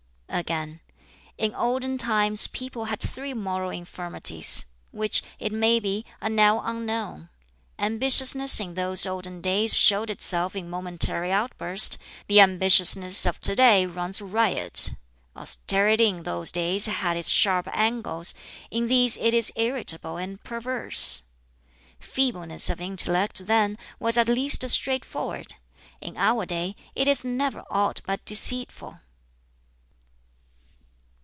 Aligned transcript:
Again, 0.33 0.79
"In 1.37 1.53
olden 1.53 1.97
times 1.97 2.47
people 2.47 2.85
had 2.85 3.01
three 3.01 3.33
moral 3.33 3.69
infirmities; 3.69 4.65
which, 4.91 5.21
it 5.39 5.51
may 5.51 5.77
be, 5.77 6.05
are 6.21 6.29
now 6.29 6.61
unknown. 6.63 7.27
Ambitiousness 7.77 8.61
in 8.61 8.73
those 8.75 9.05
olden 9.05 9.41
days 9.41 9.75
showed 9.75 10.09
itself 10.09 10.55
in 10.55 10.69
momentary 10.69 11.33
outburst; 11.33 11.97
the 12.27 12.37
ambitiousness 12.39 13.25
of 13.25 13.41
to 13.41 13.55
day 13.55 13.85
runs 13.85 14.21
riot. 14.21 14.93
Austerity 15.35 16.07
in 16.07 16.23
those 16.23 16.49
days 16.49 16.85
had 16.85 17.17
its 17.17 17.29
sharp 17.29 17.67
angles; 17.73 18.33
in 18.71 18.87
these 18.87 19.17
it 19.17 19.33
is 19.33 19.51
irritable 19.57 20.15
and 20.15 20.41
perverse. 20.45 21.23
Feebleness 21.99 22.69
of 22.69 22.79
intellect 22.79 23.45
then 23.47 23.77
was 23.99 24.17
at 24.17 24.29
least 24.29 24.67
straightforward; 24.69 25.55
in 25.99 26.17
our 26.17 26.45
day 26.45 26.73
it 26.95 27.09
is 27.09 27.25
never 27.25 27.65
aught 27.69 27.99
but 28.07 28.23
deceitful." 28.23 29.01